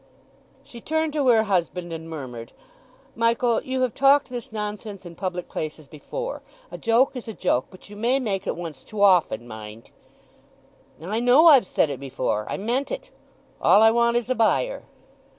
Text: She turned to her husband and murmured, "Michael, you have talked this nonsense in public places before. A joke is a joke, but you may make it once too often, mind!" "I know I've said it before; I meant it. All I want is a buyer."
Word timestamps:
She 0.63 0.81
turned 0.81 1.13
to 1.13 1.27
her 1.27 1.43
husband 1.43 1.93
and 1.93 2.09
murmured, 2.09 2.53
"Michael, 3.15 3.61
you 3.61 3.81
have 3.83 3.93
talked 3.93 4.29
this 4.29 4.51
nonsense 4.51 5.05
in 5.05 5.13
public 5.13 5.47
places 5.47 5.87
before. 5.87 6.41
A 6.71 6.77
joke 6.79 7.15
is 7.15 7.27
a 7.27 7.33
joke, 7.35 7.67
but 7.69 7.87
you 7.87 7.95
may 7.95 8.19
make 8.19 8.47
it 8.47 8.55
once 8.57 8.83
too 8.83 9.03
often, 9.03 9.47
mind!" 9.47 9.91
"I 10.99 11.19
know 11.19 11.45
I've 11.45 11.67
said 11.67 11.91
it 11.91 11.99
before; 11.99 12.47
I 12.49 12.57
meant 12.57 12.89
it. 12.89 13.11
All 13.61 13.83
I 13.83 13.91
want 13.91 14.17
is 14.17 14.27
a 14.27 14.33
buyer." 14.33 14.85